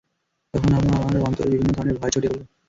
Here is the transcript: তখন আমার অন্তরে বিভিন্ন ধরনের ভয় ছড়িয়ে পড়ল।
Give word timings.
তখন 0.53 0.71
আমার 0.77 0.93
অন্তরে 1.21 1.49
বিভিন্ন 1.53 1.71
ধরনের 1.73 1.97
ভয় 1.99 2.11
ছড়িয়ে 2.13 2.31
পড়ল। 2.31 2.43